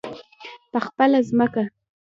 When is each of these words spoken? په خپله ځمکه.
په 0.71 0.79
خپله 0.85 1.19
ځمکه. 1.29 1.63